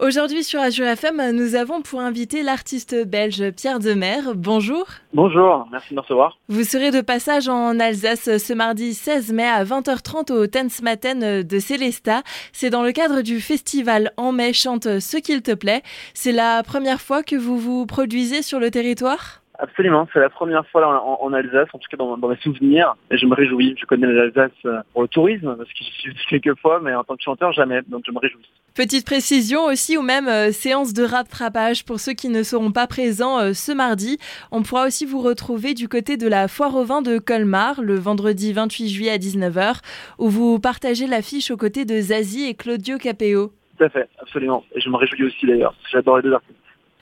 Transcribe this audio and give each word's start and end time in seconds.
Aujourd'hui 0.00 0.44
sur 0.44 0.60
Azure 0.60 0.86
FM, 0.86 1.32
nous 1.32 1.56
avons 1.56 1.82
pour 1.82 2.00
inviter 2.00 2.44
l'artiste 2.44 2.94
belge 3.04 3.50
Pierre 3.50 3.80
Demer. 3.80 4.20
Bonjour. 4.36 4.86
Bonjour, 5.12 5.66
merci 5.72 5.90
de 5.90 5.96
me 5.96 6.00
recevoir. 6.02 6.38
Vous 6.48 6.62
serez 6.62 6.92
de 6.92 7.00
passage 7.00 7.48
en 7.48 7.80
Alsace 7.80 8.38
ce 8.38 8.52
mardi 8.52 8.94
16 8.94 9.32
mai 9.32 9.48
à 9.48 9.64
20h30 9.64 10.32
au 10.32 10.84
Maten 10.84 11.42
de 11.42 11.58
Célesta. 11.58 12.22
C'est 12.52 12.70
dans 12.70 12.84
le 12.84 12.92
cadre 12.92 13.22
du 13.22 13.40
festival 13.40 14.12
En 14.16 14.30
mai 14.30 14.52
chante 14.52 15.00
ce 15.00 15.16
qu'il 15.16 15.42
te 15.42 15.52
plaît. 15.52 15.82
C'est 16.14 16.30
la 16.30 16.62
première 16.62 17.00
fois 17.00 17.24
que 17.24 17.34
vous 17.34 17.58
vous 17.58 17.84
produisez 17.84 18.42
sur 18.42 18.60
le 18.60 18.70
territoire? 18.70 19.42
Absolument, 19.60 20.06
c'est 20.12 20.20
la 20.20 20.30
première 20.30 20.64
fois 20.68 20.80
là 20.80 21.02
en, 21.02 21.32
Alsace, 21.32 21.68
en 21.72 21.78
tout 21.78 21.88
cas 21.90 21.96
dans, 21.96 22.16
mes 22.16 22.36
souvenirs, 22.36 22.94
et 23.10 23.18
je 23.18 23.26
me 23.26 23.34
réjouis. 23.34 23.74
Je 23.76 23.86
connais 23.86 24.06
l'Alsace 24.06 24.52
euh, 24.64 24.78
pour 24.92 25.02
le 25.02 25.08
tourisme, 25.08 25.56
parce 25.56 25.68
que 25.70 25.78
j'y 25.78 26.16
suis 26.16 26.40
quelques 26.40 26.56
fois, 26.60 26.78
mais 26.80 26.94
en 26.94 27.02
tant 27.02 27.16
que 27.16 27.22
chanteur, 27.24 27.52
jamais, 27.52 27.80
donc 27.88 28.04
je 28.06 28.12
me 28.12 28.20
réjouis. 28.20 28.48
Petite 28.76 29.04
précision 29.04 29.64
aussi, 29.64 29.98
ou 29.98 30.02
même 30.02 30.28
euh, 30.28 30.52
séance 30.52 30.94
de 30.94 31.02
rattrapage 31.02 31.84
pour 31.84 31.98
ceux 31.98 32.12
qui 32.12 32.28
ne 32.28 32.44
seront 32.44 32.70
pas 32.70 32.86
présents 32.86 33.40
euh, 33.40 33.52
ce 33.52 33.72
mardi. 33.72 34.18
On 34.52 34.62
pourra 34.62 34.86
aussi 34.86 35.04
vous 35.04 35.20
retrouver 35.20 35.74
du 35.74 35.88
côté 35.88 36.16
de 36.16 36.28
la 36.28 36.46
foire 36.46 36.76
au 36.76 36.84
vin 36.84 37.02
de 37.02 37.18
Colmar, 37.18 37.80
le 37.82 37.96
vendredi 37.96 38.52
28 38.52 38.88
juillet 38.88 39.10
à 39.10 39.18
19h, 39.18 39.80
où 40.18 40.28
vous 40.28 40.60
partagez 40.60 41.08
l'affiche 41.08 41.50
aux 41.50 41.56
côtés 41.56 41.84
de 41.84 42.00
Zazie 42.00 42.48
et 42.48 42.54
Claudio 42.54 42.96
Capéo. 42.96 43.50
Tout 43.76 43.84
à 43.84 43.88
fait, 43.88 44.08
absolument. 44.20 44.62
Et 44.76 44.80
je 44.80 44.88
me 44.88 44.96
réjouis 44.96 45.24
aussi 45.24 45.46
d'ailleurs, 45.46 45.74
j'adore 45.90 46.18
les 46.18 46.22
deux 46.22 46.32
artistes. 46.32 46.54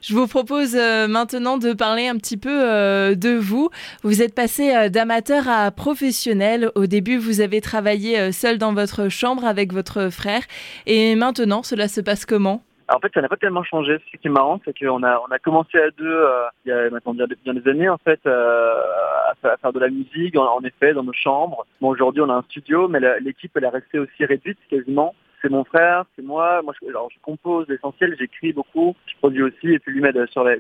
Je 0.03 0.15
vous 0.15 0.27
propose 0.27 0.77
euh, 0.77 1.09
maintenant 1.09 1.57
de 1.57 1.73
parler 1.73 2.07
un 2.07 2.17
petit 2.17 2.37
peu 2.37 2.51
euh, 2.51 3.15
de 3.15 3.31
vous. 3.31 3.71
Vous 4.03 4.23
êtes 4.23 4.35
passé 4.35 4.75
euh, 4.75 4.89
d'amateur 4.89 5.49
à 5.49 5.71
professionnel. 5.71 6.71
Au 6.75 6.87
début, 6.87 7.17
vous 7.17 7.41
avez 7.41 7.61
travaillé 7.61 8.31
seul 8.31 8.59
dans 8.59 8.75
votre 8.75 9.09
chambre 9.09 9.45
avec 9.45 9.73
votre 9.73 10.11
frère. 10.11 10.43
Et 10.87 11.15
maintenant, 11.17 11.63
cela 11.63 11.89
se 11.89 12.01
passe 12.01 12.27
comment? 12.27 12.63
En 12.93 13.01
fait, 13.01 13.11
ça 13.15 13.23
n'a 13.23 13.29
pas 13.29 13.37
tellement 13.37 13.65
changé. 13.65 13.99
Ce 14.13 14.17
qui 14.19 14.29
est 14.29 14.31
marrant, 14.31 14.61
c'est 14.65 14.79
qu'on 14.79 15.03
a, 15.03 15.39
commencé 15.43 15.79
à 15.79 15.91
deux, 15.91 16.25
il 16.65 16.69
y 16.69 16.73
a 16.73 16.89
maintenant 16.91 17.15
bien, 17.15 17.27
des 17.27 17.69
années, 17.69 17.89
en 17.89 17.99
fait, 17.99 18.21
à, 18.27 19.57
faire 19.61 19.73
de 19.73 19.81
la 19.81 19.89
musique, 19.89 20.39
en, 20.39 20.61
effet, 20.63 20.95
dans 20.95 21.03
nos 21.03 21.13
chambres. 21.13 21.67
Bon, 21.81 21.89
aujourd'hui, 21.89 22.23
on 22.23 22.31
a 22.31 22.35
un 22.35 22.43
studio, 22.43 22.87
mais 22.87 23.01
l'équipe, 23.21 23.51
elle 23.57 23.65
est 23.65 23.69
restée 23.69 23.99
aussi 23.99 24.25
réduite, 24.25 24.59
quasiment 24.71 25.15
c'est 25.47 25.53
mon 25.53 25.65
frère, 25.65 26.05
c'est 26.17 26.25
moi. 26.25 26.61
Moi, 26.63 26.75
je, 26.83 27.19
compose 27.23 27.69
l'essentiel, 27.69 28.17
j'écris 28.19 28.53
beaucoup, 28.53 28.97
je 29.07 29.17
produis 29.19 29.45
aussi, 29.45 29.69
et 29.69 29.79
puis 29.79 29.93
lui 29.93 30.01
m'aide 30.01 30.27
sur, 30.31 30.43
la, 30.43 30.57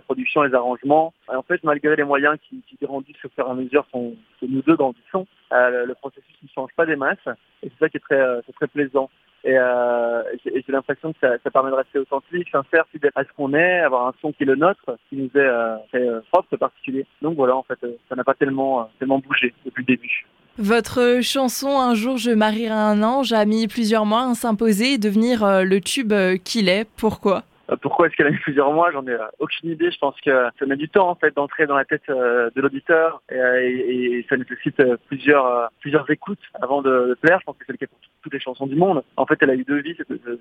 production, 0.00 0.42
les 0.42 0.54
arrangements. 0.54 1.14
Et 1.32 1.36
en 1.36 1.42
fait, 1.42 1.62
malgré 1.62 1.94
les 1.94 2.02
moyens 2.02 2.36
qui, 2.48 2.60
qui 2.68 2.76
grandissent 2.84 3.24
au 3.24 3.28
fur 3.28 3.46
et 3.46 3.50
à 3.50 3.54
mesure, 3.54 3.86
sont, 3.92 4.14
nous 4.42 4.62
deux 4.62 4.76
le 4.76 4.92
son, 5.12 5.26
euh, 5.52 5.86
le, 5.86 5.94
processus 5.94 6.34
ne 6.42 6.48
change 6.48 6.70
pas 6.74 6.86
des 6.86 6.96
masses, 6.96 7.18
et 7.62 7.70
c'est 7.70 7.78
ça 7.78 7.88
qui 7.88 7.98
est 7.98 8.00
très, 8.00 8.20
euh, 8.20 8.40
très 8.56 8.66
plaisant. 8.66 9.08
Et, 9.44 9.56
euh, 9.56 10.22
j'ai 10.44 10.72
l'impression 10.72 11.12
que 11.12 11.18
ça, 11.20 11.50
permet 11.50 11.70
de 11.70 11.76
rester 11.76 12.00
authentique, 12.00 12.48
sincère, 12.50 12.84
fidèle 12.90 13.12
à 13.14 13.22
ce 13.22 13.32
qu'on 13.36 13.54
est, 13.54 13.78
avoir 13.78 14.08
un 14.08 14.14
son 14.20 14.32
qui 14.32 14.42
est 14.42 14.46
le 14.46 14.56
nôtre, 14.56 14.98
qui 15.08 15.16
nous 15.16 15.30
est 15.34 15.38
euh, 15.38 15.76
très 15.88 16.06
euh, 16.06 16.20
propre, 16.32 16.56
particulier. 16.56 17.06
Donc 17.22 17.36
voilà, 17.36 17.54
en 17.56 17.62
fait, 17.62 17.78
ça 18.08 18.16
n'a 18.16 18.24
pas 18.24 18.34
tellement, 18.34 18.90
tellement 18.98 19.20
bougé 19.20 19.54
depuis 19.64 19.84
le 19.86 19.96
début. 19.96 20.26
Votre 20.58 21.20
chanson 21.22 21.78
Un 21.78 21.94
jour 21.94 22.18
je 22.18 22.30
marierai 22.30 22.74
un 22.74 23.02
ange 23.02 23.32
a 23.32 23.44
mis 23.44 23.66
plusieurs 23.68 24.04
mois 24.04 24.30
à 24.30 24.34
s'imposer 24.34 24.94
et 24.94 24.98
devenir 24.98 25.44
euh, 25.44 25.62
le 25.62 25.80
tube 25.80 26.12
euh, 26.12 26.36
qu'il 26.42 26.68
est. 26.68 26.86
Pourquoi? 26.96 27.44
Pourquoi 27.82 28.06
est-ce 28.06 28.16
qu'elle 28.16 28.26
a 28.26 28.30
mis 28.30 28.38
plusieurs 28.38 28.72
mois 28.72 28.90
J'en 28.92 29.06
ai 29.06 29.16
aucune 29.38 29.70
idée. 29.70 29.90
Je 29.90 29.98
pense 29.98 30.18
que 30.20 30.48
ça 30.58 30.66
met 30.66 30.76
du 30.76 30.88
temps 30.88 31.08
en 31.08 31.14
fait 31.14 31.34
d'entrer 31.34 31.66
dans 31.66 31.76
la 31.76 31.84
tête 31.84 32.08
de 32.08 32.60
l'auditeur 32.60 33.22
et, 33.30 34.24
ça 34.28 34.36
nécessite 34.36 34.82
plusieurs 35.08 35.70
plusieurs 35.80 36.08
écoutes 36.10 36.40
avant 36.60 36.82
de, 36.82 37.16
plaire. 37.20 37.38
Je 37.40 37.44
pense 37.44 37.56
que 37.56 37.64
c'est 37.66 37.72
le 37.72 37.78
cas 37.78 37.86
pour 37.86 37.98
toutes 38.22 38.32
les 38.32 38.40
chansons 38.40 38.66
du 38.66 38.76
monde. 38.76 39.02
En 39.16 39.26
fait, 39.26 39.38
elle 39.40 39.50
a 39.50 39.54
eu 39.54 39.64
deux 39.64 39.80
vies. 39.80 39.96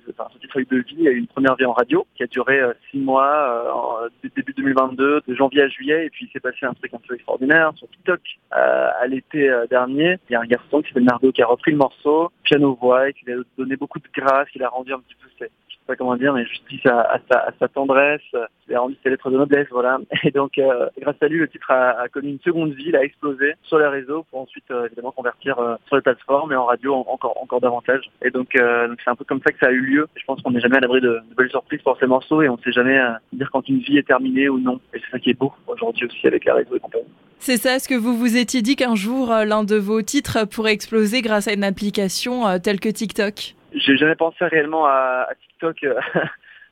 Enfin, 0.10 0.28
ce 0.34 0.40
titre 0.40 0.58
a 0.58 0.62
eu 0.62 0.66
deux 0.66 0.82
vies. 0.82 0.98
Il 1.00 1.08
a 1.08 1.12
eu 1.12 1.18
une 1.18 1.28
première 1.28 1.56
vie 1.56 1.66
en 1.66 1.74
radio 1.74 2.06
qui 2.16 2.24
a 2.24 2.28
duré 2.28 2.62
six 2.92 3.00
mois, 3.00 3.74
en 3.74 4.08
début 4.36 4.54
2022, 4.54 5.22
de 5.28 5.36
janvier 5.36 5.64
à 5.64 5.68
juillet. 5.68 6.06
Et 6.06 6.10
puis 6.10 6.26
il 6.26 6.32
s'est 6.32 6.40
passé 6.40 6.66
un 6.66 6.74
truc 6.74 6.94
un 6.94 7.00
peu 7.08 7.16
extraordinaire 7.16 7.72
sur 7.76 7.88
TikTok 7.90 8.22
à 8.52 9.08
l'été 9.08 9.52
dernier. 9.70 10.18
Il 10.30 10.34
y 10.34 10.36
a 10.36 10.42
un 10.42 10.46
garçon 10.46 10.82
qui 10.82 10.90
s'appelle 10.90 11.06
Nardo 11.06 11.32
qui 11.32 11.42
a 11.42 11.48
repris 11.48 11.72
le 11.72 11.78
morceau, 11.78 12.32
piano-voix, 12.44 13.10
et 13.10 13.14
qui 13.14 13.26
lui 13.26 13.34
a 13.34 13.38
donné 13.58 13.76
beaucoup 13.76 14.00
de 14.00 14.08
grâce, 14.16 14.50
qui 14.50 14.60
l'a 14.60 14.70
rendu 14.70 14.94
un 14.94 15.00
petit 15.00 15.16
peu 15.16 15.30
comment 15.96 16.16
dire, 16.16 16.34
mais 16.34 16.46
justice 16.46 16.86
à, 16.86 17.20
sa, 17.32 17.40
à 17.40 17.52
sa, 17.60 17.68
tendresse, 17.68 18.22
il 18.68 18.76
a 18.76 18.80
rendu 18.80 18.96
ses 19.04 19.10
lettres 19.10 19.30
de 19.30 19.38
noblesse, 19.38 19.68
voilà. 19.72 20.00
Et 20.24 20.32
donc, 20.32 20.58
euh, 20.58 20.88
grâce 21.00 21.16
à 21.22 21.28
lui, 21.28 21.40
le 21.40 21.48
titre 21.48 21.72
a, 21.72 22.08
connu 22.10 22.30
une 22.30 22.40
seconde 22.40 22.74
vie, 22.74 22.86
il 22.88 22.96
a 22.96 23.04
explosé 23.04 23.54
sur 23.64 23.80
les 23.80 23.88
réseaux 23.88 24.26
pour 24.30 24.42
ensuite 24.42 24.70
euh, 24.72 24.86
évidemment 24.86 25.12
convertir 25.12 25.60
euh, 25.60 25.76
sur 25.88 25.96
les 25.96 26.02
plateformes 26.02 26.52
et 26.52 26.56
en 26.56 26.66
radio 26.66 26.96
encore 26.96 27.38
encore 27.42 27.62
davantage. 27.62 28.10
Et 28.22 28.32
donc, 28.32 28.50
c'est 28.54 29.10
un 29.10 29.16
peu 29.16 29.26
comme 29.26 29.42
ça 29.46 29.52
que 29.52 29.60
ça 29.60 29.68
a 29.68 29.72
eu 29.72 29.82
lieu. 29.82 30.08
je 30.16 30.24
pense 30.26 30.42
qu'on 30.42 30.52
n'est 30.52 30.60
jamais 30.60 30.78
à 30.78 30.80
l'abri 30.82 31.02
de, 31.02 31.20
belles 31.38 31.50
surprises 31.50 31.82
pour 31.82 31.98
ces 32.00 32.06
morceaux 32.06 32.42
et 32.42 32.50
on 32.50 32.58
ne 32.58 32.62
sait 32.62 32.72
jamais 32.72 33.00
dire 33.34 33.50
quand 33.52 33.68
une 33.68 33.80
vie 33.80 33.98
est 33.98 34.08
terminée 34.08 34.50
ou 34.50 34.60
non. 34.60 34.80
Et 34.94 35.00
c'est 35.00 35.12
ça 35.12 35.20
qui 35.20 35.32
est 35.32 35.40
beau 35.40 35.54
aujourd'hui 35.68 36.06
aussi 36.06 36.28
avec 36.28 36.46
les 36.46 36.52
réseaux 36.52 36.76
et 36.76 36.80
compagnie. 36.80 37.06
C'est 37.40 37.58
ça, 37.58 37.76
est-ce 37.76 37.88
que 37.88 37.96
vous 37.96 38.18
vous 38.18 38.38
étiez 38.38 38.62
dit 38.62 38.76
qu'un 38.76 38.96
jour 38.96 39.30
l'un 39.30 39.64
de 39.64 39.76
vos 39.76 40.02
titres 40.02 40.46
pourrait 40.48 40.74
exploser 40.74 41.22
grâce 41.22 41.48
à 41.48 41.54
une 41.54 41.64
application 41.64 42.60
telle 42.60 42.80
que 42.80 42.90
TikTok? 42.90 43.56
J'ai 43.74 43.98
jamais 43.98 44.16
pensé 44.16 44.46
réellement 44.46 44.86
à, 44.86 45.28
à 45.30 45.36
TikTok 45.36 45.86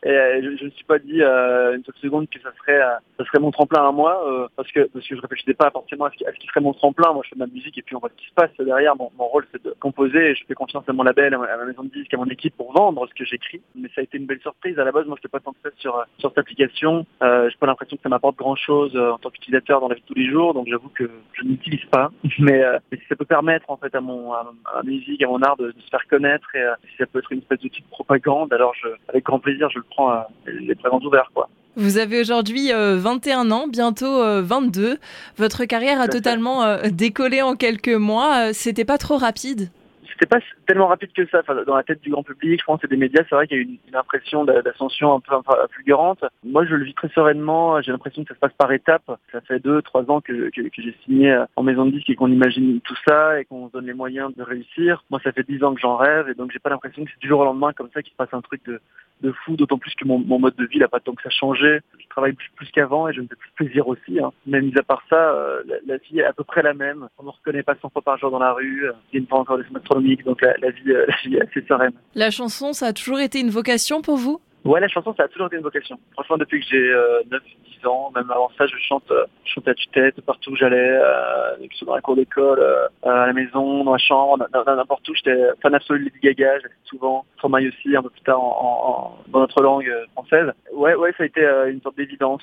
Et 0.06 0.10
euh, 0.10 0.42
je 0.42 0.64
ne 0.64 0.66
me 0.66 0.72
suis 0.72 0.86
pas 0.86 1.00
dit 1.00 1.22
euh, 1.22 1.76
une 1.76 1.84
seule 1.84 1.96
seconde 2.02 2.30
que 2.30 2.40
ça 2.42 2.52
serait, 2.60 2.80
euh, 2.82 2.96
ça 3.18 3.26
serait 3.26 3.40
mon 3.40 3.50
tremplin 3.52 3.88
à 3.88 3.92
moi, 3.92 4.48
parce 4.56 4.72
que 4.72 4.88
parce 4.94 5.08
que 5.08 5.16
je 5.16 5.22
réfléchissais 5.22 5.56
pas 5.56 5.72
forcément 5.72 6.06
à 6.06 6.12
ce, 6.12 6.18
qui, 6.18 6.26
à 6.26 6.32
ce 6.32 6.38
qui 6.38 6.48
serait 6.48 6.62
mon 6.62 6.74
tremplin. 6.74 7.14
Moi, 7.14 7.24
je 7.24 7.30
fais 7.30 7.36
de 7.36 7.40
la 7.40 7.48
musique 7.48 7.78
et 7.78 7.82
puis 7.82 7.96
on 7.96 8.00
voit 8.00 8.10
ce 8.10 8.22
qui 8.22 8.30
se 8.30 8.34
passe 8.34 8.52
derrière. 8.60 8.96
Mon, 8.96 9.12
mon 9.18 9.28
rôle, 9.28 9.48
c'est 9.52 9.64
de 9.64 9.76
composer. 9.80 10.32
Et 10.32 10.36
je 10.36 10.46
fais 10.46 10.54
confiance 10.54 10.84
à 10.88 10.94
mon 10.94 11.04
label, 11.04 11.34
à 11.34 11.38
ma, 11.38 11.66
maison 11.66 11.84
de 11.84 11.90
disques, 11.90 12.14
à 12.14 12.18
mon 12.18 12.26
équipe 12.26 12.56
pour 12.56 12.72
vendre 12.74 13.08
ce 13.08 13.14
que 13.14 13.26
j'écris. 13.26 13.62
Mais 13.76 13.90
ça 13.96 14.02
a 14.02 14.04
été 14.04 14.18
une 14.18 14.28
belle 14.28 14.40
surprise. 14.42 14.78
À 14.78 14.84
la 14.84 14.92
base, 14.92 15.08
moi, 15.08 15.18
je 15.18 15.28
n'étais 15.28 15.30
pas 15.30 15.40
tant 15.40 15.56
sur 15.78 16.06
sur 16.20 16.30
cette 16.30 16.38
application. 16.38 17.06
Euh, 17.24 17.50
j'ai 17.50 17.58
pas 17.58 17.66
l'impression 17.66 17.98
que 17.98 18.04
ça 18.04 18.10
m'apporte 18.10 18.38
grand 18.38 18.56
chose 18.56 18.96
en 18.96 19.18
tant 19.18 19.30
qu'utilisateur 19.32 19.82
dans 19.82 19.88
la 19.88 19.96
vie 19.96 20.02
de 20.02 20.06
tous 20.06 20.20
les 20.20 20.30
jours. 20.30 20.54
Donc, 20.54 20.68
j'avoue 20.68 20.90
que 20.90 21.10
je 21.34 21.44
n'utilise 21.44 21.86
pas. 21.86 22.12
Mais, 22.40 22.64
mais, 22.92 22.98
si 23.00 23.04
ça 23.10 23.16
peut 23.16 23.26
permettre 23.26 23.70
en 23.70 23.78
fait 23.78 23.94
à 23.96 24.02
mon 24.02 24.32
à, 24.32 24.46
ma 24.76 24.84
musique, 24.84 25.24
à 25.24 25.28
mon 25.28 25.42
art 25.42 25.58
de, 25.58 25.72
se 25.72 25.90
faire 25.90 26.06
connaître 26.08 26.48
et 26.56 26.64
si 26.90 26.98
ça 26.98 27.06
peut 27.08 27.20
être 27.20 27.32
une 27.32 27.40
espèce 27.40 27.60
de 27.60 27.68
petite 27.68 27.88
propagande, 27.90 28.54
alors 28.54 28.74
je, 28.76 28.88
avec 29.08 29.26
grand 29.26 29.40
plaisir, 29.40 29.70
je 29.70 29.80
le 29.80 29.87
prends 29.90 30.24
les 30.46 30.76
présents 30.76 31.00
ouverts, 31.04 31.32
quoi. 31.34 31.50
Vous 31.78 32.00
avez 32.00 32.20
aujourd'hui 32.20 32.72
21 32.72 33.52
euh, 33.52 33.54
ans, 33.54 33.68
bientôt 33.68 34.42
22. 34.42 34.84
Euh, 34.84 34.96
Votre 35.38 35.66
carrière 35.66 36.02
a 36.02 36.08
totalement 36.08 36.64
euh, 36.64 36.90
décollé 36.90 37.44
en 37.44 37.56
quelques 37.56 37.90
mois. 37.90 38.52
C'était 38.52 38.84
pas 38.84 38.98
trop 38.98 39.18
rapide 39.18 39.70
c'était 40.20 40.38
pas 40.38 40.44
tellement 40.66 40.88
rapide 40.88 41.12
que 41.14 41.28
ça. 41.28 41.42
dans 41.66 41.76
la 41.76 41.84
tête 41.84 42.02
du 42.02 42.10
grand 42.10 42.24
public, 42.24 42.60
je 42.60 42.66
pense, 42.66 42.84
et 42.84 42.88
des 42.88 42.98
médias, 42.98 43.24
c'est 43.30 43.36
vrai 43.36 43.48
qu'il 43.48 43.58
y 43.58 43.60
a 43.60 43.64
eu 43.64 43.80
une, 43.88 43.96
impression 43.96 44.46
d'ascension 44.46 45.14
un 45.14 45.20
peu 45.20 45.36
fulgurante. 45.72 46.24
Moi, 46.44 46.66
je 46.66 46.76
le 46.76 46.86
vis 46.86 46.94
très 46.94 47.10
sereinement. 47.10 47.82
J'ai 47.82 47.92
l'impression 47.92 48.24
que 48.24 48.30
ça 48.30 48.36
se 48.36 48.40
passe 48.40 48.54
par 48.58 48.72
étapes. 48.72 49.12
Ça 49.32 49.42
fait 49.42 49.60
deux, 49.60 49.82
trois 49.82 50.10
ans 50.10 50.22
que, 50.22 50.50
que, 50.50 50.62
j'ai 50.78 50.96
signé 51.04 51.38
en 51.56 51.64
maison 51.64 51.86
de 51.86 51.92
disque 51.92 52.10
et 52.10 52.16
qu'on 52.16 52.32
imagine 52.32 52.80
tout 52.82 52.96
ça 53.08 53.40
et 53.40 53.46
qu'on 53.46 53.68
se 53.68 53.74
donne 53.74 53.86
les 53.86 53.94
moyens 53.94 54.36
de 54.36 54.44
réussir. 54.44 55.04
Moi, 55.10 55.20
ça 55.24 55.32
fait 55.32 55.48
dix 55.48 55.64
ans 55.64 55.74
que 55.74 55.82
j'en 55.82 55.98
rêve 55.98 56.30
et 56.30 56.34
donc 56.34 56.52
j'ai 56.52 56.60
pas 56.60 56.70
l'impression 56.70 57.04
que 57.06 57.12
c'est 57.12 57.22
du 57.22 57.28
jour 57.28 57.40
au 57.40 57.46
lendemain 57.46 57.74
comme 57.74 57.90
ça 57.94 58.02
qu'il 58.02 58.12
se 58.12 58.18
passe 58.18 58.34
un 58.34 58.42
truc 58.42 58.64
de, 58.66 58.80
de 59.22 59.32
fou, 59.32 59.56
d'autant 59.56 59.78
plus 59.78 59.94
que 59.96 60.06
mon, 60.06 60.20
mode 60.20 60.56
de 60.56 60.66
vie 60.66 60.80
n'a 60.80 60.88
pas 60.88 61.00
tant 61.00 61.14
que 61.14 61.24
ça 61.24 61.30
changé. 61.30 61.80
Je 61.98 62.08
travaille 62.10 62.34
plus, 62.34 62.70
qu'avant 62.72 63.08
et 63.08 63.14
je 63.14 63.22
me 63.22 63.28
fais 63.28 63.36
plus 63.36 63.52
plaisir 63.56 63.88
aussi. 63.88 64.20
Hein. 64.20 64.32
Mais 64.46 64.62
mis 64.62 64.78
à 64.78 64.84
part 64.84 65.02
ça, 65.10 65.16
euh, 65.16 65.64
la, 65.86 65.98
vie 65.98 66.20
est 66.20 66.24
à 66.24 66.34
peu 66.34 66.44
près 66.44 66.62
la 66.62 66.74
même. 66.74 67.08
On 67.18 67.24
ne 67.24 67.30
reconnaît 67.30 67.64
pas 67.64 67.76
100 67.82 67.90
fois 67.90 68.02
par 68.02 68.18
jour 68.18 68.32
dans 68.32 68.40
la 68.40 68.54
rue. 68.54 68.88
Il 69.14 69.22
n'y 69.22 69.28
a 69.30 69.36
encore 69.36 69.58
des 69.58 69.66
astronomiques, 69.76 70.07
donc 70.16 70.42
la, 70.42 70.72
vie, 70.72 70.92
euh, 70.92 71.06
la 71.08 71.16
vie 71.30 71.36
est 71.36 71.42
assez 71.42 71.68
sereine. 71.68 71.94
La 72.16 72.32
chanson, 72.32 72.74
ça 72.74 72.88
a 72.88 72.94
toujours 72.94 73.20
été 73.20 73.40
une 73.40 73.50
vocation 73.50 74.02
pour 74.02 74.18
vous? 74.18 74.42
Ouais, 74.66 74.80
la 74.80 74.88
chanson, 74.88 75.14
ça 75.16 75.24
a 75.24 75.28
toujours 75.28 75.48
été 75.48 75.58
une 75.58 75.64
vocation. 75.64 75.98
Franchement, 76.14 76.38
depuis 76.38 76.60
que 76.60 76.66
j'ai 76.70 76.94
9, 77.32 77.42
10 77.80 77.88
ans, 77.88 78.12
même 78.16 78.30
avant 78.32 78.50
ça, 78.58 78.66
je 78.68 78.76
chante, 78.78 79.12
je 79.46 79.52
chante 79.52 79.68
à 79.68 79.74
tue-tête 79.74 80.22
partout 80.22 80.52
où 80.52 80.56
j'allais, 80.56 80.78
euh, 80.78 81.56
que 81.58 81.74
ce 81.74 81.80
soit 81.80 81.88
dans 81.88 81.96
la 81.96 82.02
cour 82.02 82.16
d'école, 82.16 82.60
euh, 82.60 82.88
à 83.04 83.28
la 83.28 83.34
maison, 83.34 83.84
dans 83.84 83.94
la 83.94 83.98
chambre, 83.98 84.38
n'importe 84.54 85.08
où. 85.10 85.16
J'étais 85.16 85.38
fan 85.62 85.74
absolu 85.74 86.00
de 86.00 86.06
Lady 86.06 86.20
Gaga, 86.22 86.60
j'allais 86.60 86.74
souvent, 86.86 87.26
Stromae 87.36 87.68
aussi, 87.68 87.96
un 87.96 88.04
peu 88.04 88.10
plus 88.10 88.22
tard 88.22 88.40
dans 88.40 89.40
notre 89.40 89.62
langue 89.62 89.88
euh, 89.88 90.06
française. 90.14 90.52
Ouais, 90.74 90.96
ouais, 90.96 91.14
ça 91.18 91.24
a 91.24 91.26
été 91.26 91.42
une 91.70 91.82
sorte 91.82 91.98
d'évidence. 91.98 92.42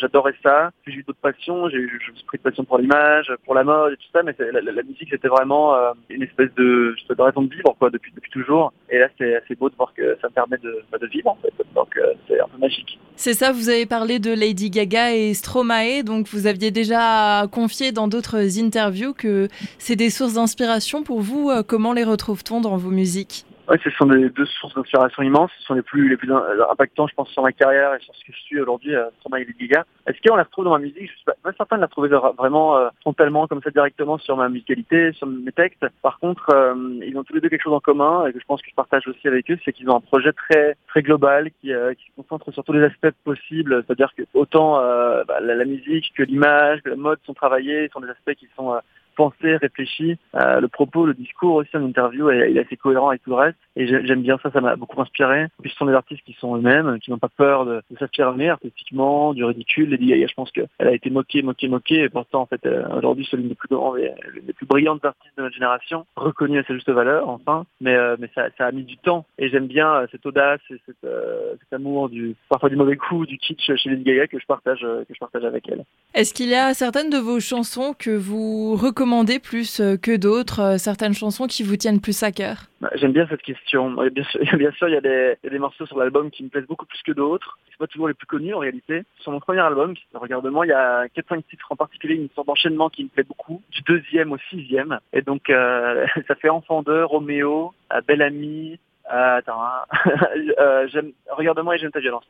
J'adorais 0.00 0.34
ça. 0.42 0.70
Puis 0.82 0.94
j'ai 0.94 1.00
eu 1.00 1.02
d'autres 1.04 1.18
passions. 1.20 1.68
J'ai 1.68 1.78
eu 1.78 2.00
pris 2.26 2.38
de 2.38 2.42
passion 2.42 2.64
pour 2.64 2.78
l'image, 2.78 3.32
pour 3.44 3.54
la 3.54 3.64
mode 3.64 3.92
et 3.92 3.96
tout 3.96 4.10
ça, 4.12 4.22
mais 4.22 4.34
la, 4.38 4.82
musique, 4.82 5.08
c'était 5.10 5.28
vraiment 5.28 5.74
une 6.08 6.22
espèce 6.22 6.52
de, 6.54 6.94
de 7.08 7.22
raison 7.22 7.42
de 7.42 7.54
vivre, 7.54 7.76
depuis, 7.90 8.12
toujours. 8.30 8.72
Et 8.90 8.98
là, 8.98 9.08
c'est 9.18 9.36
assez 9.36 9.54
beau 9.54 9.70
de 9.70 9.76
voir 9.76 9.92
que 9.94 10.16
ça 10.20 10.28
me 10.28 10.32
permet 10.32 10.58
de, 10.58 10.82
bah, 10.90 10.98
vivre, 11.10 11.30
en 11.30 11.36
fait. 11.36 11.52
Donc 11.74 11.98
c'est 12.26 12.40
un 12.40 12.48
peu 12.48 12.58
magique. 12.58 12.98
C'est 13.16 13.34
ça, 13.34 13.52
vous 13.52 13.68
avez 13.68 13.86
parlé 13.86 14.18
de 14.18 14.32
Lady 14.32 14.67
Gaga 14.70 15.14
et 15.14 15.34
Stromae, 15.34 16.02
donc 16.02 16.28
vous 16.28 16.46
aviez 16.46 16.70
déjà 16.70 17.46
confié 17.50 17.92
dans 17.92 18.08
d'autres 18.08 18.58
interviews 18.58 19.12
que 19.14 19.48
c'est 19.78 19.96
des 19.96 20.10
sources 20.10 20.34
d'inspiration 20.34 21.02
pour 21.02 21.20
vous. 21.20 21.50
Euh, 21.50 21.62
comment 21.66 21.92
les 21.92 22.04
retrouve-t-on 22.04 22.60
dans 22.60 22.76
vos 22.76 22.90
musiques? 22.90 23.44
Ouais, 23.68 23.78
ce 23.84 23.90
sont 23.90 24.06
des 24.06 24.30
deux 24.30 24.46
sources 24.46 24.74
d'inspiration 24.74 25.22
immenses. 25.22 25.50
Ce 25.58 25.64
sont 25.64 25.74
les 25.74 25.82
plus 25.82 26.08
les 26.08 26.16
plus 26.16 26.32
impactants, 26.32 27.06
je 27.06 27.14
pense, 27.14 27.28
sur 27.28 27.42
ma 27.42 27.52
carrière 27.52 27.92
et 27.94 28.00
sur 28.00 28.14
ce 28.14 28.24
que 28.24 28.32
je 28.32 28.40
suis 28.40 28.58
aujourd'hui, 28.58 28.94
euh, 28.94 29.10
sur 29.20 29.28
ma 29.30 29.42
Giga. 29.42 29.84
Est-ce 30.06 30.26
qu'on 30.26 30.36
la 30.36 30.44
retrouve 30.44 30.64
dans 30.64 30.70
ma 30.70 30.78
musique? 30.78 31.02
Je 31.02 31.16
suis 31.16 31.24
pas, 31.26 31.52
certain 31.54 31.76
de 31.76 31.82
la 31.82 31.88
trouver 31.88 32.08
vraiment 32.08 32.78
euh, 32.78 32.88
frontalement 33.02 33.46
comme 33.46 33.60
ça 33.62 33.70
directement 33.70 34.16
sur 34.16 34.38
ma 34.38 34.48
musicalité, 34.48 35.12
sur 35.12 35.26
mes 35.26 35.52
textes. 35.52 35.84
Par 36.00 36.18
contre, 36.18 36.48
euh, 36.54 36.98
ils 37.06 37.14
ont 37.18 37.24
tous 37.24 37.34
les 37.34 37.42
deux 37.42 37.50
quelque 37.50 37.62
chose 37.62 37.74
en 37.74 37.80
commun 37.80 38.26
et 38.26 38.32
que 38.32 38.40
je 38.40 38.46
pense 38.46 38.62
que 38.62 38.70
je 38.70 38.74
partage 38.74 39.06
aussi 39.06 39.28
avec 39.28 39.50
eux, 39.50 39.58
c'est 39.62 39.74
qu'ils 39.74 39.90
ont 39.90 39.96
un 39.96 40.00
projet 40.00 40.32
très 40.32 40.78
très 40.86 41.02
global 41.02 41.50
qui, 41.60 41.74
euh, 41.74 41.92
qui 41.92 42.06
se 42.06 42.22
concentre 42.22 42.50
sur 42.50 42.64
tous 42.64 42.72
les 42.72 42.84
aspects 42.84 43.14
possibles. 43.22 43.84
C'est-à-dire 43.86 44.14
que 44.16 44.22
autant 44.32 44.76
bah, 44.78 45.40
la, 45.42 45.54
la, 45.54 45.64
musique 45.66 46.14
que 46.16 46.22
l'image, 46.22 46.80
que 46.80 46.88
la 46.88 46.96
mode 46.96 47.18
sont 47.26 47.34
travaillés, 47.34 47.90
sont 47.92 48.00
des 48.00 48.08
aspects 48.08 48.34
qui 48.34 48.48
sont 48.56 48.78
pensé, 49.18 49.56
réfléchi. 49.56 50.16
Euh, 50.36 50.60
le 50.60 50.68
propos, 50.68 51.04
le 51.04 51.14
discours 51.14 51.56
aussi 51.56 51.76
en 51.76 51.84
interview, 51.84 52.30
il 52.30 52.56
est 52.56 52.64
assez 52.64 52.76
cohérent 52.76 53.08
avec 53.08 53.22
tout 53.22 53.30
le 53.30 53.36
reste. 53.36 53.58
Et 53.74 53.86
j'aime 53.86 54.22
bien 54.22 54.38
ça, 54.42 54.50
ça 54.52 54.60
m'a 54.60 54.76
beaucoup 54.76 55.00
inspiré. 55.00 55.48
Puis 55.60 55.70
ce 55.70 55.76
sont 55.76 55.86
des 55.86 55.92
artistes 55.92 56.22
qui 56.24 56.34
sont 56.34 56.56
eux-mêmes, 56.56 56.98
qui 57.00 57.10
n'ont 57.10 57.18
pas 57.18 57.28
peur 57.28 57.66
de, 57.66 57.82
de 57.90 57.98
s'affirmer 57.98 58.48
artistiquement, 58.48 59.34
du 59.34 59.44
ridicule. 59.44 59.90
Lady 59.90 60.06
Gaga, 60.06 60.26
je 60.28 60.34
pense 60.34 60.52
qu'elle 60.52 60.68
a 60.78 60.92
été 60.92 61.10
moquée, 61.10 61.42
moquée, 61.42 61.68
moquée. 61.68 62.02
Et 62.04 62.08
pourtant, 62.08 62.42
en 62.42 62.46
fait, 62.46 62.64
aujourd'hui, 62.96 63.26
c'est 63.28 63.36
l'une 63.36 63.48
des 63.48 63.56
plus 63.56 63.68
grandes, 63.68 63.98
les 63.98 64.52
plus 64.52 64.66
brillantes 64.66 65.04
artistes 65.04 65.36
de 65.36 65.42
notre 65.42 65.54
génération, 65.54 66.06
reconnue 66.14 66.60
à 66.60 66.62
sa 66.64 66.74
juste 66.74 66.90
valeur, 66.90 67.28
enfin. 67.28 67.66
Mais, 67.80 67.96
euh, 67.96 68.16
ça, 68.34 68.66
a 68.66 68.72
mis 68.72 68.84
du 68.84 68.96
temps. 68.98 69.26
Et 69.38 69.48
j'aime 69.48 69.66
bien 69.66 69.92
euh, 69.94 70.06
cette 70.12 70.24
audace 70.26 70.60
et 70.70 70.76
euh, 71.04 71.54
cet 71.58 71.72
amour 71.72 72.08
du, 72.08 72.36
parfois 72.48 72.68
du 72.68 72.76
mauvais 72.76 72.96
coup, 72.96 73.26
du 73.26 73.36
kitsch 73.38 73.74
chez 73.76 73.90
Lady 73.90 74.04
Gaga 74.04 74.28
que 74.28 74.38
je 74.38 74.46
partage, 74.46 74.80
que 74.80 75.14
je 75.14 75.18
partage 75.18 75.44
avec 75.44 75.68
elle. 75.68 75.84
Est-ce 76.14 76.32
qu'il 76.32 76.48
y 76.48 76.54
a 76.54 76.74
certaines 76.74 77.10
de 77.10 77.18
vos 77.18 77.40
chansons 77.40 77.94
que 77.98 78.10
vous 78.10 78.76
recommandez 78.76 79.07
plus 79.42 79.80
euh, 79.80 79.96
que 79.96 80.16
d'autres 80.16 80.60
euh, 80.60 80.78
certaines 80.78 81.14
chansons 81.14 81.46
qui 81.46 81.62
vous 81.62 81.76
tiennent 81.76 82.00
plus 82.00 82.22
à 82.22 82.32
cœur? 82.32 82.56
Bah, 82.80 82.90
J'aime 82.94 83.12
bien 83.12 83.26
cette 83.28 83.42
question. 83.42 83.90
Bien 84.02 84.72
sûr, 84.72 84.88
il, 84.88 84.94
y 84.94 84.96
a 84.96 85.00
des, 85.00 85.58
morceaux 85.58 85.86
sur 85.86 85.98
l'album 85.98 86.30
qui 86.30 86.44
me 86.44 86.48
plaisent 86.48 86.66
beaucoup 86.66 86.86
plus 86.86 87.02
que 87.02 87.12
d'autres. 87.12 87.58
Pas 87.78 87.86
toujours 87.86 88.08
les 88.08 88.14
plus 88.14 88.26
connus 88.26 88.54
en 88.54 88.58
réalité. 88.58 89.04
Sur 89.20 89.30
mon 89.30 89.38
premier 89.38 89.60
album, 89.60 89.94
Regardement, 90.12 90.64
il 90.64 90.70
y 90.70 90.72
a 90.72 91.06
4-5 91.06 91.42
titres 91.48 91.70
en 91.70 91.76
particulier, 91.76 92.16
une 92.16 92.28
sorte 92.34 92.48
d'enchaînement 92.48 92.88
qui 92.90 93.04
me 93.04 93.08
plaît 93.08 93.22
beaucoup, 93.22 93.62
du 93.70 93.82
deuxième 93.82 94.32
au 94.32 94.38
sixième. 94.50 94.98
Et 95.12 95.22
donc 95.22 95.48
euh, 95.48 96.04
ça 96.28 96.34
fait 96.34 96.48
Enfant 96.48 96.82
de 96.82 97.02
Roméo, 97.02 97.72
Belle 98.06 98.22
Amie, 98.22 98.78
euh, 99.10 99.36
attends, 99.38 99.62
hein. 99.62 99.84
euh, 100.58 100.86
regarde-moi 101.30 101.76
et 101.76 101.78
j'aime 101.78 101.90
ta 101.90 102.00
violence. 102.00 102.26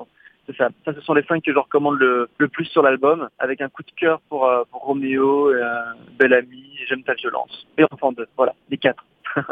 C'est 0.47 0.57
ça. 0.57 0.69
Ça, 0.85 0.95
ce 0.95 1.01
sont 1.01 1.15
les 1.15 1.25
cinq 1.25 1.43
que 1.43 1.53
je 1.53 1.59
recommande 1.59 1.99
le, 1.99 2.29
plus 2.49 2.67
sur 2.67 2.83
l'album, 2.83 3.29
avec 3.39 3.61
un 3.61 3.69
coup 3.69 3.83
de 3.83 3.91
cœur 3.97 4.21
pour, 4.29 4.47
euh, 4.47 4.63
pour 4.71 4.83
Roméo, 4.83 5.49
euh, 5.49 5.83
Belle 6.19 6.35
Amie 6.35 6.68
J'aime 6.89 7.03
ta 7.03 7.15
violence. 7.15 7.67
Et 7.77 7.85
enfin 7.91 8.13
deux. 8.13 8.27
Voilà, 8.37 8.55
les 8.71 8.79
quatre. 8.79 9.05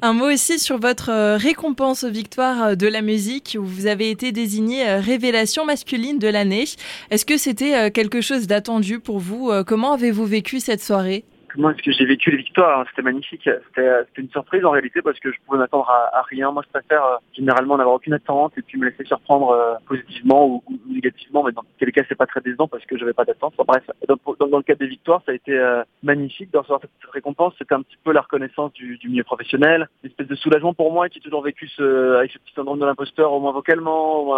Un 0.00 0.12
mot 0.12 0.30
aussi 0.30 0.60
sur 0.60 0.78
votre 0.78 1.10
euh, 1.10 1.36
récompense 1.36 2.04
aux 2.04 2.10
victoires 2.10 2.76
de 2.76 2.86
la 2.86 3.02
musique 3.02 3.56
où 3.58 3.64
vous 3.64 3.86
avez 3.86 4.10
été 4.10 4.30
désigné 4.30 4.88
révélation 4.94 5.64
masculine 5.64 6.20
de 6.20 6.28
l'année. 6.28 6.64
Est-ce 7.10 7.26
que 7.26 7.36
c'était 7.36 7.90
quelque 7.90 8.20
chose 8.20 8.46
d'attendu 8.46 9.00
pour 9.00 9.18
vous 9.18 9.50
Comment 9.66 9.94
avez-vous 9.94 10.24
vécu 10.24 10.60
cette 10.60 10.82
soirée? 10.82 11.24
Moi, 11.56 11.74
ce 11.76 11.82
que 11.82 11.92
j'ai 11.92 12.04
vécu 12.04 12.30
les 12.30 12.38
victoires, 12.38 12.80
hein, 12.80 12.84
c'était 12.90 13.02
magnifique. 13.02 13.48
C'était 13.68 14.04
une 14.16 14.30
surprise 14.30 14.64
en 14.64 14.70
réalité 14.70 15.02
parce 15.02 15.18
que 15.18 15.32
je 15.32 15.38
pouvais 15.46 15.58
m'attendre 15.58 15.88
à, 15.88 16.22
rien. 16.22 16.50
Moi, 16.50 16.62
je 16.66 16.70
préfère 16.70 17.04
euh, 17.04 17.16
généralement 17.32 17.76
n'avoir 17.76 17.96
aucune 17.96 18.12
attente 18.12 18.52
et 18.56 18.62
puis 18.62 18.78
me 18.78 18.86
laisser 18.86 19.04
surprendre 19.04 19.50
euh, 19.50 19.74
positivement 19.86 20.46
ou, 20.46 20.62
négativement. 20.88 21.44
Mais 21.44 21.52
dans 21.52 21.64
quel 21.78 21.92
cas, 21.92 22.02
c'est 22.08 22.14
pas 22.14 22.26
très 22.26 22.40
décevant 22.40 22.68
parce 22.68 22.84
que 22.84 22.98
j'avais 22.98 23.12
pas 23.12 23.24
d'attente. 23.24 23.54
bref, 23.66 23.82
dans, 24.08 24.46
dans, 24.46 24.56
le 24.58 24.62
cadre 24.62 24.80
des 24.80 24.86
victoires, 24.86 25.22
ça 25.24 25.32
a 25.32 25.34
été 25.34 25.58
euh, 25.58 25.82
magnifique 26.02 26.52
de 26.52 26.58
recevoir 26.58 26.80
cette, 26.80 26.90
récompense. 27.12 27.54
C'était 27.58 27.74
un 27.74 27.82
petit 27.82 27.96
peu 28.04 28.12
la 28.12 28.20
reconnaissance 28.20 28.72
du, 28.74 28.98
du, 28.98 29.08
milieu 29.08 29.24
professionnel, 29.24 29.88
une 30.02 30.10
espèce 30.10 30.26
de 30.26 30.34
soulagement 30.34 30.74
pour 30.74 30.92
moi 30.92 31.08
qui 31.08 31.18
ai 31.18 31.22
toujours 31.22 31.42
vécu 31.42 31.68
ce, 31.68 32.16
avec 32.16 32.32
ce 32.32 32.38
petit 32.38 32.52
syndrome 32.54 32.78
de 32.78 32.84
l'imposteur, 32.84 33.32
au 33.32 33.40
moins 33.40 33.52
vocalement. 33.52 34.36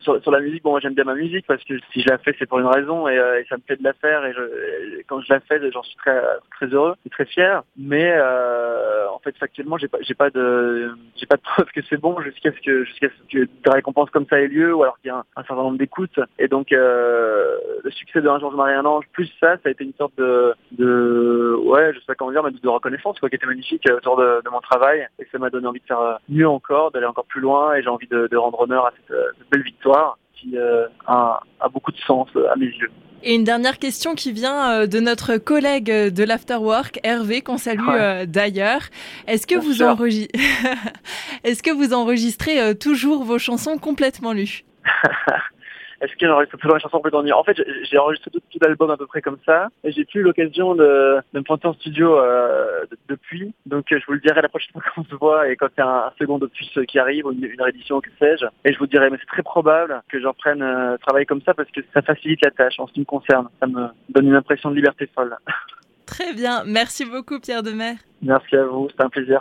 sur, 0.00 0.30
la 0.30 0.40
musique, 0.40 0.62
bon, 0.62 0.70
moi 0.70 0.80
j'aime 0.80 0.94
bien 0.94 1.04
ma 1.04 1.14
musique 1.14 1.46
parce 1.46 1.62
que 1.64 1.74
si 1.92 2.00
je 2.00 2.08
la 2.08 2.18
fais, 2.18 2.34
c'est 2.38 2.46
pour 2.46 2.58
une 2.58 2.66
raison 2.66 3.06
et, 3.06 3.14
et, 3.14 3.44
ça 3.48 3.56
me 3.56 3.60
plaît 3.60 3.76
de 3.76 3.84
la 3.84 3.92
faire. 3.92 4.24
Et 4.26 5.04
quand 5.06 5.20
je 5.20 5.32
la 5.32 5.40
fais, 5.40 5.60
j'en 5.70 5.82
suis 5.82 5.96
très 5.96 6.20
très 6.50 6.66
heureux 6.66 6.94
et 7.06 7.10
très 7.10 7.24
fier. 7.24 7.62
Mais 7.76 8.12
euh, 8.14 9.08
en 9.10 9.18
fait, 9.18 9.36
factuellement, 9.36 9.78
j'ai 9.78 9.88
pas, 9.88 9.98
j'ai 10.00 10.14
pas 10.14 10.30
de, 10.30 10.94
j'ai 11.16 11.26
pas 11.26 11.36
de 11.36 11.42
preuve 11.54 11.66
que 11.74 11.80
c'est 11.88 11.96
bon 11.96 12.20
jusqu'à 12.20 12.52
ce 12.52 12.60
que, 12.60 12.84
jusqu'à 12.84 13.08
ce 13.08 13.36
que 13.36 13.44
des 13.44 13.70
récompenses 13.70 14.10
comme 14.10 14.26
ça 14.28 14.40
aient 14.40 14.48
lieu 14.48 14.74
ou 14.74 14.82
alors 14.82 14.98
qu'il 14.98 15.08
y 15.08 15.10
a 15.10 15.18
un, 15.18 15.42
certain 15.42 15.62
nombre 15.62 15.78
d'écoutes. 15.78 16.18
Et 16.38 16.48
donc, 16.48 16.72
euh, 16.72 17.56
le 17.82 17.90
succès 17.90 18.20
de 18.20 18.28
Un 18.28 18.38
jour 18.38 18.50
je 18.50 18.56
marie 18.56 18.74
un 18.74 18.84
ange, 18.84 19.04
plus 19.12 19.30
ça, 19.40 19.56
ça 19.56 19.68
a 19.68 19.70
été 19.70 19.84
une 19.84 19.94
sorte 19.94 20.16
de, 20.16 20.54
de, 20.72 21.56
ouais, 21.64 21.92
je 21.94 21.98
sais 21.98 22.06
pas 22.06 22.14
comment 22.14 22.32
dire, 22.32 22.42
mais 22.42 22.50
de 22.50 22.68
reconnaissance, 22.68 23.18
quoi, 23.18 23.28
qui 23.28 23.36
était 23.36 23.46
magnifique 23.46 23.88
euh, 23.90 23.96
autour 23.96 24.16
de, 24.16 24.42
de 24.44 24.50
mon 24.50 24.60
travail. 24.60 25.06
Et 25.18 25.26
ça 25.30 25.38
m'a 25.38 25.50
donné 25.50 25.66
envie 25.66 25.80
de 25.80 25.86
faire 25.86 26.18
mieux 26.28 26.48
encore, 26.48 26.90
d'aller 26.90 27.06
encore 27.06 27.26
plus 27.26 27.40
loin. 27.40 27.74
Et 27.74 27.82
j'ai 27.82 27.88
envie 27.88 28.08
de, 28.08 28.26
de, 28.26 28.36
rendre 28.36 28.60
honneur 28.60 28.86
à 28.86 28.92
cette, 28.92 29.16
cette 29.38 29.50
belle 29.50 29.62
victoire 29.62 30.18
qui 30.42 30.56
a, 30.58 31.40
a 31.60 31.68
beaucoup 31.68 31.92
de 31.92 31.98
sens 31.98 32.28
à 32.52 32.56
mes 32.56 32.66
yeux. 32.66 32.90
Et 33.24 33.34
une 33.34 33.44
dernière 33.44 33.78
question 33.78 34.14
qui 34.14 34.32
vient 34.32 34.72
euh, 34.72 34.86
de 34.86 34.98
notre 34.98 35.36
collègue 35.36 35.86
de 35.86 36.24
l'Afterwork, 36.24 36.98
Hervé, 37.04 37.40
qu'on 37.40 37.56
salue 37.56 37.80
euh, 37.88 38.26
d'ailleurs. 38.26 38.82
Est-ce 39.28 39.46
que, 39.46 39.54
vous 39.54 39.80
Est-ce 41.44 41.62
que 41.62 41.70
vous 41.70 41.92
enregistrez 41.92 42.60
euh, 42.60 42.74
toujours 42.74 43.22
vos 43.22 43.38
chansons 43.38 43.78
complètement 43.78 44.32
lues 44.32 44.64
est-ce 46.02 46.16
que 46.16 46.26
j'enregistre 46.26 46.56
toujours 46.56 46.74
la 46.74 46.80
chanson 46.80 46.98
complètement 46.98 47.38
En 47.38 47.44
fait, 47.44 47.56
j'ai 47.88 47.96
enregistré 47.96 48.30
tout, 48.30 48.40
tout 48.40 48.58
l'album 48.60 48.90
à 48.90 48.96
peu 48.96 49.06
près 49.06 49.22
comme 49.22 49.38
ça, 49.46 49.68
et 49.84 49.92
j'ai 49.92 50.04
plus 50.04 50.20
eu 50.20 50.22
l'occasion 50.24 50.74
de, 50.74 51.18
de, 51.32 51.38
me 51.38 51.44
pointer 51.44 51.68
en 51.68 51.74
studio 51.74 52.18
euh, 52.18 52.84
depuis. 53.08 53.54
Donc, 53.66 53.86
je 53.90 54.04
vous 54.06 54.14
le 54.14 54.20
dirai 54.20 54.42
la 54.42 54.48
prochaine 54.48 54.72
fois 54.72 54.82
qu'on 54.94 55.04
se 55.04 55.14
voit 55.14 55.48
et 55.48 55.56
quand 55.56 55.68
il 55.76 55.80
y 55.80 55.84
a 55.84 56.06
un, 56.06 56.12
second 56.18 56.40
opus 56.40 56.78
qui 56.88 56.98
arrive, 56.98 57.26
ou 57.26 57.32
une, 57.32 57.44
une 57.44 57.62
réédition, 57.62 58.00
que 58.00 58.10
sais-je. 58.18 58.46
Et 58.64 58.72
je 58.72 58.78
vous 58.78 58.86
dirai, 58.86 59.10
mais 59.10 59.18
c'est 59.20 59.26
très 59.26 59.42
probable 59.42 60.02
que 60.08 60.20
j'en 60.20 60.32
prenne 60.32 60.62
euh, 60.62 60.96
travail 60.98 61.24
comme 61.24 61.42
ça 61.42 61.54
parce 61.54 61.70
que 61.70 61.80
ça 61.94 62.02
facilite 62.02 62.44
la 62.44 62.50
tâche 62.50 62.78
en 62.78 62.86
ce 62.88 62.92
qui 62.92 63.00
me 63.00 63.04
concerne. 63.04 63.48
Ça 63.60 63.66
me 63.66 63.88
donne 64.08 64.26
une 64.26 64.34
impression 64.34 64.70
de 64.70 64.76
liberté 64.76 65.08
folle. 65.14 65.36
Très 66.06 66.34
bien. 66.34 66.64
Merci 66.66 67.04
beaucoup, 67.04 67.40
Pierre 67.40 67.62
Demer. 67.62 67.94
Merci 68.20 68.56
à 68.56 68.64
vous. 68.64 68.88
C'était 68.90 69.04
un 69.04 69.08
plaisir. 69.08 69.40